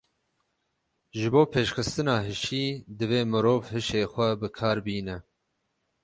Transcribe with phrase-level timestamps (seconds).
[1.17, 2.65] Ji bo pêşxistina hişî,
[2.97, 5.17] divê mirov hişê xwe bi kar bîne.